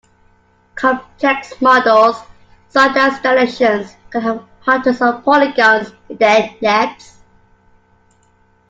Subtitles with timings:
[0.73, 2.17] Complex models,
[2.69, 7.17] such as stellations, can have hundreds of polygons in their nets.